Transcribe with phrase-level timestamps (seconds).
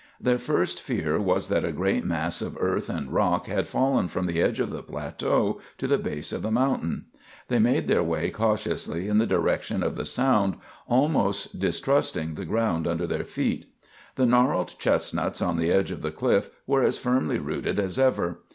[0.19, 4.25] Their first fear was that a great mass of earth and rock had fallen from
[4.25, 7.05] the edge of the plateau to the base of the mountain.
[7.49, 10.55] They made their way cautiously in the direction of the sound,
[10.87, 13.67] almost distrusting the ground under their feet.
[14.15, 18.39] The gnarled chestnuts on the edge of the cliff were as firmly rooted as ever.